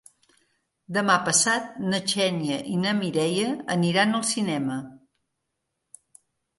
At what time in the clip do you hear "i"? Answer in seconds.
2.73-2.81